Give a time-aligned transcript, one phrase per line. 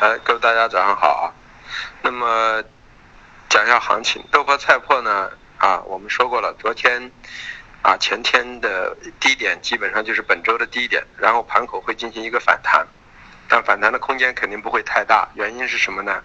[0.00, 1.28] 呃，各位大家早上好啊。
[2.00, 2.62] 那么
[3.50, 7.12] 讲一下行情，豆粕菜粕呢啊，我们说过了，昨天
[7.82, 12.86] 啊前天的低点基本上就是本周的低点，然后盘口会进行一个反弹，
[13.46, 16.22] 但反弹的空间肯定不会太大，原因是什么呢？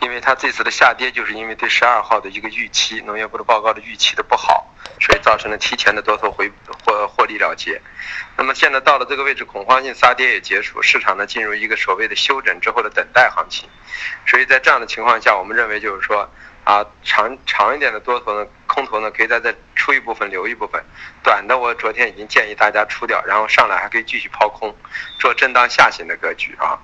[0.00, 4.69] 因为它这次的下跌，就是因为对十二号的一个预期，农业部的报告的预期的不好，
[5.00, 6.50] 所以造成了提前的多头回
[6.84, 7.80] 获获利了结。
[8.36, 13.68] 那么现在到了这个位置，恐慌性杀跌也结束，市场呢进入一个所谓的休整之后的等待行情。
[14.26, 16.30] 所以在这样的情况下，我们认为就是说
[16.64, 20.82] 啊，长长一点的多头呢，空头呢可以再再出一部分留一部分，
[21.22, 24.74] 短的我昨天已经建议大家出掉，然后上来还可以继续抛空，
[25.18, 26.78] 做震荡下行的格局啊。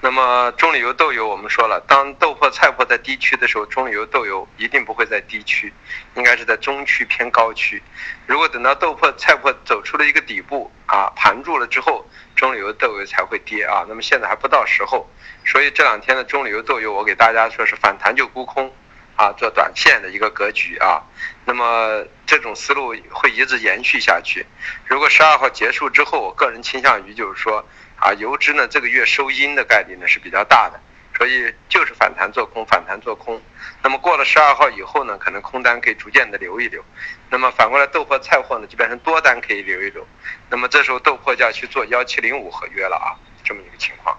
[0.00, 5.72] 那么中榈油豆油，我们说了，当豆粕菜粕在低区的时候，中榈油豆油一定不会在低区，
[6.14, 7.82] 应该是在中区偏高区。
[8.24, 13.84] 如果等到豆粕菜粕走出了一个底部啊，盘住了之后，中榈油豆油才会跌啊。
[13.88, 15.10] 那么现在还不到时候，
[15.44, 18.72] 所以这两天的中榈油豆油，我给大家说是反弹就沽空
[19.16, 21.02] 啊，做短线的一个格局啊。
[21.44, 24.46] 那么这种思路会一直延续下去。
[24.84, 27.66] 如果十二号结束之后，我个人倾向于就是说。
[27.98, 30.80] 啊，油脂呢这个月收阴的概率呢是比较大的，
[31.16, 33.40] 所以就是反弹做空，反弹做空。
[33.82, 36.84] 那么过了十二号以后呢，可能空单可以逐渐的留一留。
[37.28, 40.06] 那么反过来豆粕菜货呢，就变成多单可以留一留。
[40.48, 44.16] 那么这时候豆粕就要去做幺七零五合约了啊，这么一个情况。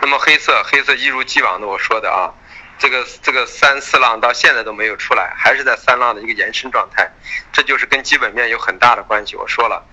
[0.00, 2.32] 那么黑色，黑色一如既往的我说的啊，
[2.78, 7.10] 这个这个三四浪到现在都没有出来，还是在三浪的一个延伸状态，
[7.52, 9.36] 这就是跟基本面有很大的关系。
[9.36, 9.84] 我说了。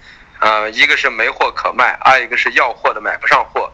[0.42, 3.72] 啊，一个是没货可卖，二一个是要货的买不上货，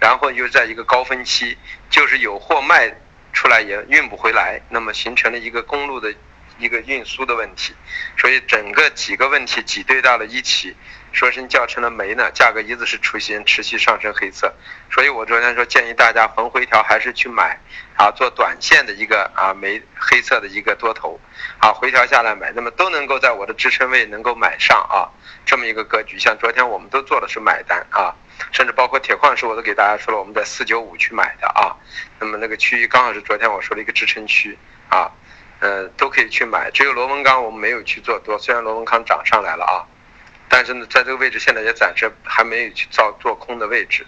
[0.00, 1.56] 然后又在一个高峰期，
[1.88, 2.92] 就是有货卖
[3.32, 6.12] 出来也运不回来，那么形成了一个公路的
[6.58, 7.72] 一个运输的问题，
[8.16, 10.74] 所以整个几个问题挤兑到了一起，
[11.12, 14.52] 说是叫成了煤呢，价格一直是出新持续上升黑色，
[14.90, 17.58] 所以我昨天说建议大家逢回调还是去买，
[17.96, 21.18] 啊，做短线的一个啊煤黑色的一个多头，
[21.58, 25.08] 啊回调下来买，那么都能够在我的支撑位能够买上啊。
[25.44, 28.14] 这么一个格局，像昨天我们都做的是买单啊，
[28.52, 31.74] 甚至包括铁矿石，我都给大家说了，我们在四九五去买的啊。
[32.20, 34.58] 那么那个区域刚好是昨天我说的一个支撑区
[34.90, 35.10] 啊，
[35.60, 36.70] 呃，都可以去买。
[36.70, 39.80] 只有螺纹钢我们没有去做多，虽然螺纹钢涨上来了啊，
[40.48, 44.06] 但是呢，在这个位置现在也暂时还没有去造做空的位置。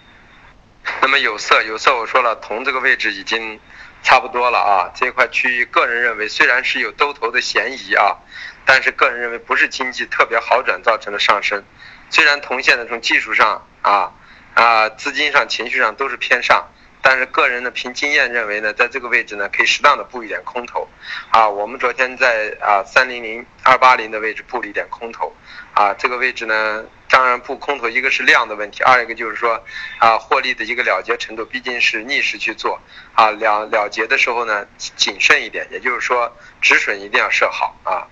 [1.01, 3.59] 那么有色，有色我说了，铜这个位置已经
[4.03, 8.17] 差不多了啊，这块区域个人认为虽然是有兜头的嫌疑啊。
[8.63, 11.63] 但是个人认为不是经济特别好转造成的上升，
[12.11, 14.13] 虽然铜现在从技术上啊
[14.53, 16.69] 啊资金上情绪上都是偏上，
[17.01, 20.87] 但是个人呢凭经验认为呢，在这个位置呢可以适当的布一点空头，
[21.31, 25.33] 啊我们昨天在啊三零零二八零的位置布了一点空头，
[25.73, 29.63] 啊这个位置呢当然布空头一个是量的问题，二一个就是说
[29.99, 32.79] 啊获利的一个了结程度毕竟是逆势去做，
[33.13, 38.07] 啊了了结的时候呢谨慎一点，也就是说止损一定要设好啊。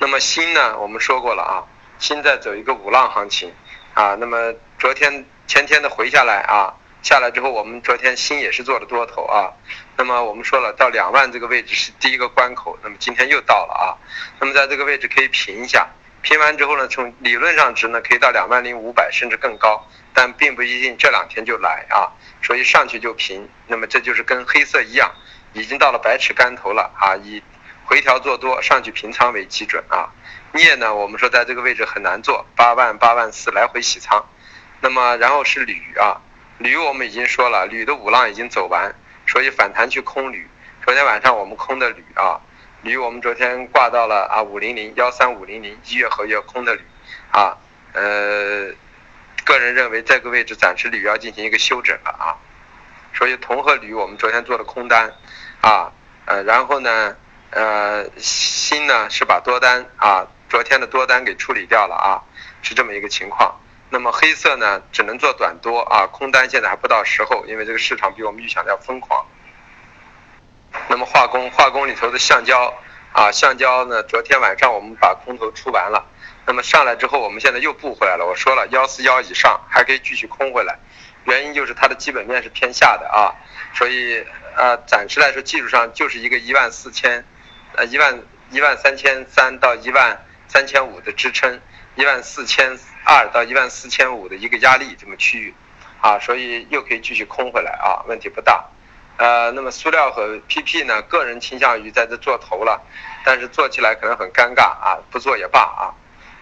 [0.00, 0.78] 那么新呢？
[0.78, 1.66] 我们说过了啊，
[1.98, 3.52] 新在走一个五浪行情
[3.94, 4.14] 啊。
[4.14, 6.72] 那么昨天前天的回下来啊，
[7.02, 9.52] 下来之后，我们昨天锌也是做了多头啊。
[9.96, 13.94] 那么我们说了，到两万这个位置是第一个关口，那么今天又到了啊。
[14.40, 15.88] 那么在这个位置可以平一下，
[16.22, 22.12] 平完之后呢，从理论上值呢可以到两万零五百甚至更高，但并不一定这两天就来啊。
[22.42, 25.12] 所以上去就平，那么这就是跟黑色一样，
[25.52, 27.16] 已经到了百尺竿头了啊。
[27.16, 27.42] 以
[27.84, 30.10] 回调做多，上去平仓为基准啊。
[30.52, 34.26] 镍呢，我们说在这个位置很难做，八万八万四来回洗仓。
[34.80, 36.20] 那么然后是铝啊，
[36.58, 38.92] 铝我们已经说了，铝的五浪已经走完，
[39.26, 40.48] 所以反弹去空铝。
[40.84, 42.40] 昨天晚上我们空的铝啊，
[42.82, 46.82] 铝我们昨天挂到了啊五零零幺三五零零一月合约空的铝
[47.30, 47.56] 啊，
[47.92, 48.72] 呃，
[49.44, 52.36] 个人认为这个位置暂时铝要进行一个休整了啊。
[53.14, 55.12] 所以铜和铝我们昨天做的空单
[55.60, 55.92] 啊，
[56.26, 57.16] 呃，然后呢？
[57.50, 62.20] 呃，锌呢是把多单啊，昨天的多单给处理掉了啊，
[62.60, 63.58] 是这么一个情况。
[63.90, 69.26] 那么黑色呢，只能做短多啊，空单现在还不到时候，因为这个市场比我们预想的要疯狂。
[70.88, 72.74] 那么化工，化工里头的橡胶
[73.12, 76.04] 啊，橡胶呢，昨天晚上我们把空头出完了，
[76.46, 78.26] 那么上来之后，我们现在又布回来了。
[78.26, 80.78] 我说了，幺四幺以上还可以继续空回来，
[81.24, 83.32] 原因就是它的基本面是偏下的啊，
[83.74, 84.24] 所以
[84.56, 87.24] 呃，暂时来说技术上就是一个一万四千。
[87.74, 91.60] 呃，一万一万三千三到一万三千五的支撑，
[91.98, 95.54] 一万四千二到一万四千五的一个压力这么区域，
[96.00, 98.64] 啊，所以又可以继续空回来啊，问题不大。
[99.16, 102.80] 呃，那么塑料和 PP 呢，个人倾向于在这做头了，
[103.24, 105.90] 但是做起来可能很尴尬啊，不做也罢啊。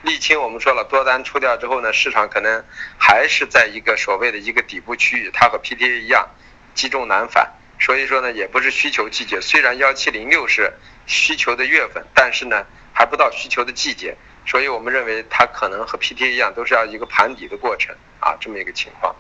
[0.05, 2.63] 沥青我们说了，多单出掉之后呢，市场可能
[2.99, 6.29] 还是在一个所谓的一个底部区域，它和 PTA 一样，
[6.75, 7.51] 积重难返。
[7.81, 9.41] 所以说呢，也不是需求季节。
[9.41, 10.71] 虽然幺七零六是
[11.07, 14.15] 需求的月份，但是呢，还不到需求的季节。
[14.47, 19.15] 所以我们认为它可能和 PT 一样，都是要一个盘底的过程啊，这么一个情况。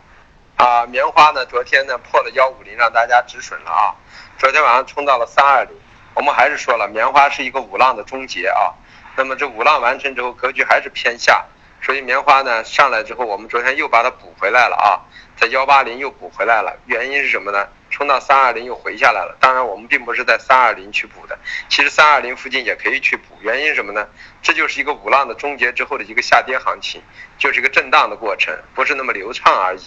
[0.56, 3.92] 啊，棉花呢，昨天呢破了幺五零，让大家止损了啊。
[4.38, 5.74] 昨天晚上冲到了三二零，
[6.14, 8.72] 我们还是说了，棉花是一个五浪的终结啊。
[9.16, 11.44] 那么这五浪完成之后，格局还是偏下，
[11.82, 15.00] 所以棉花呢上来之后，我们昨天又把它补回来了啊，
[15.36, 16.78] 在幺八零又补回来了。
[16.86, 17.66] 原因是什么呢？
[17.96, 19.34] 冲到三二零又回下来了。
[19.40, 21.38] 当然，我们并不是在三二零去补的，
[21.70, 23.38] 其实三二零附近也可以去补。
[23.40, 24.06] 原因是什么呢？
[24.42, 27.00] 这就是一个五浪的终结之后的一个下跌行情，
[27.38, 29.80] 就是一个震荡的过程，不是那么流畅而已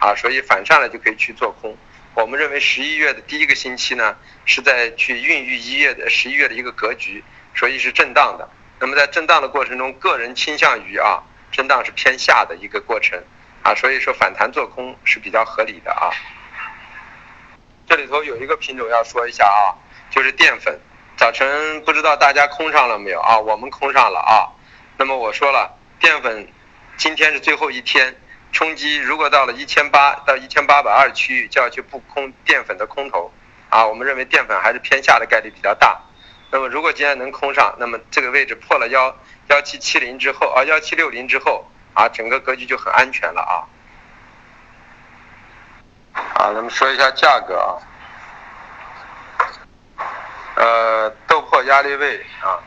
[0.00, 0.12] 啊。
[0.16, 1.76] 所以反上来就可以去做空。
[2.14, 7.22] 我们认为十一月的第一个星期呢，是在去孕育一月的十一月的一个格局，
[7.54, 8.48] 所以是震荡的。
[8.80, 11.22] 那么在震荡的过程中，个人倾向于啊，
[11.52, 13.22] 震荡是偏下的一个过程
[13.62, 16.10] 啊，所以说反弹做空是比较合理的啊。
[17.86, 19.74] 这里头有一个品种要说一下啊，
[20.10, 20.80] 就是淀粉。
[21.16, 23.38] 早晨不知道大家空上了没有啊？
[23.38, 24.48] 我们空上了啊。
[24.96, 26.48] 那么我说了，淀粉
[26.96, 28.14] 今天是最后一天
[28.50, 33.32] 冲击，如果到了一千八到一千八百二区域，就要去布空淀粉的空头
[33.68, 33.86] 啊。
[33.86, 36.00] 我们认为淀粉还是偏下的概率比较大。
[36.50, 39.14] 那么如果今天能空上，那么这个位置破了幺
[39.48, 41.64] 幺七七零之后啊，幺七六零之后
[41.94, 43.68] 啊，整个格局就很安全了啊。
[46.42, 47.78] 啊，咱们说一下价格啊，
[50.56, 52.58] 呃，豆粕压力位啊，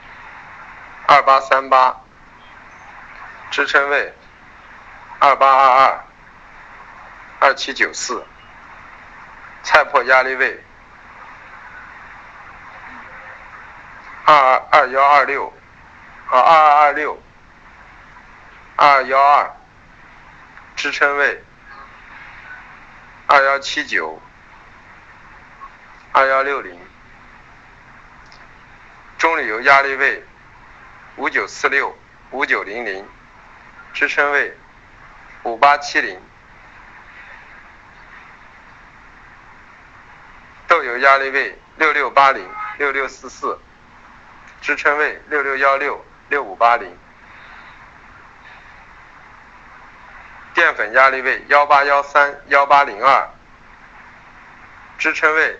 [1.07, 1.94] 二八三八，
[3.51, 4.13] 支撑位
[5.19, 6.06] 二八二二，
[7.42, 8.25] 二七九四，
[9.63, 10.63] 菜粕压力位。
[14.24, 15.54] 二二幺二六，
[16.31, 17.21] 啊二二二六，
[18.78, 19.51] 二幺二，
[20.78, 21.44] 支撑位
[23.27, 24.22] 二幺七九，
[26.12, 26.80] 二幺六零，
[29.18, 30.24] 中旅游压力位
[31.18, 31.95] 五九四六，
[32.31, 33.07] 五九零零，
[33.94, 34.57] 支撑位
[35.44, 36.22] 五八七零，
[40.68, 43.60] 豆油压力位六六八零，六六四四。
[44.62, 46.98] 支撑位六六幺六六五八零，
[50.56, 53.30] 淀粉压力位幺八幺三幺八零二，
[54.98, 55.60] 支撑位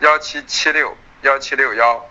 [0.00, 2.04] 幺七七六幺七六幺，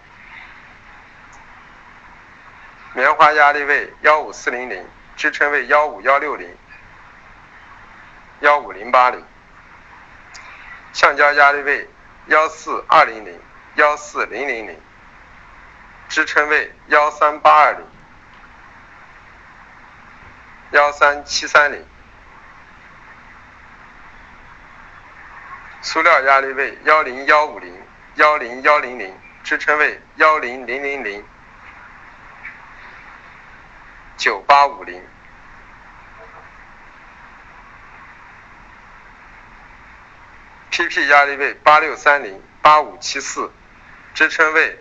[2.93, 6.57] 棉花压力位幺五四零零，支撑位幺五幺六零
[8.39, 9.21] 幺五零八零，
[10.93, 11.89] 橡胶压力位
[12.27, 13.37] 幺四二零零
[13.75, 14.81] 幺四零零零。
[16.07, 17.85] 支撑位幺三八二零，
[20.73, 21.85] 幺三七三零，
[25.83, 27.79] 塑料压力位幺零幺五零，
[28.15, 31.23] 幺零幺零零，支撑位幺零零零零，
[34.17, 34.99] 九八五零
[40.71, 43.53] ，PP 压力位八六三零，八五七四，
[44.15, 44.79] 支撑位。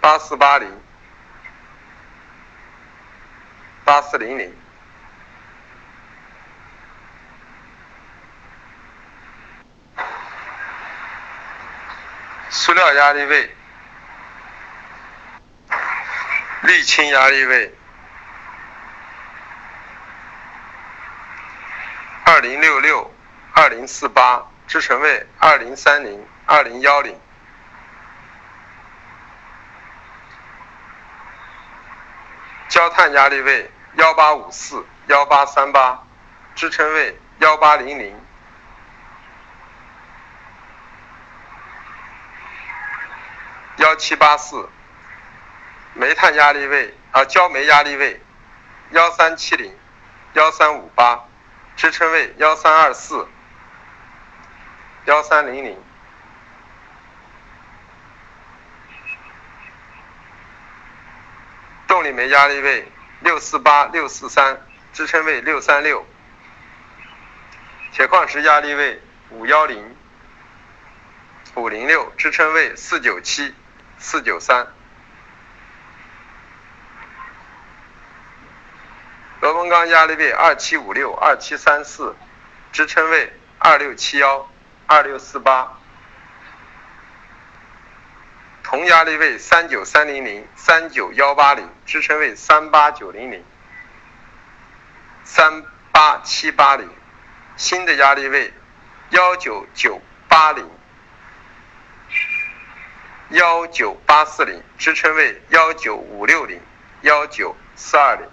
[0.00, 0.80] 八四八零，
[3.86, 4.52] 八四零零，
[12.50, 13.54] 塑料压力位，
[16.64, 17.72] 沥青压力位，
[22.24, 23.14] 二零六六，
[23.54, 27.16] 二零四八，支撑位二零三零，二零幺零。
[32.68, 36.02] 焦炭压力位幺八五四幺八三八，
[36.54, 38.14] 支撑位幺八零零
[43.78, 44.68] 幺七八四，
[45.94, 48.20] 煤炭压力位啊焦煤压力位
[48.90, 49.74] 幺三七零
[50.34, 51.24] 幺三五八，
[51.74, 53.26] 支撑位幺三二四
[55.06, 55.82] 幺三零零。
[61.88, 64.60] 动力煤压力位六四八六四三，
[64.92, 66.06] 支撑位六三六。
[67.92, 69.96] 铁矿石压力位五幺零
[71.54, 73.54] 五零六，支撑位四九七
[73.98, 74.66] 四九三。
[79.40, 82.14] 螺纹钢压力位二七五六二七三四，
[82.72, 84.50] 支撑位二六七幺
[84.86, 85.78] 二六四八。
[88.68, 93.44] 同压力位三九三零零、三九幺八零，支撑位三八九零零、
[95.22, 96.90] 三八七八零，
[97.56, 98.52] 新的压力位
[99.10, 100.68] 幺九九八零、
[103.28, 106.60] 幺九八四零，支撑位幺九五六零、
[107.02, 108.28] 幺九四二零。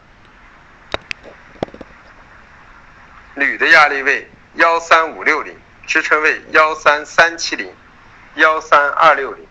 [3.36, 7.72] 铝的压力位幺三五六零，支撑位幺三三七零、
[8.34, 9.48] 幺三二六零。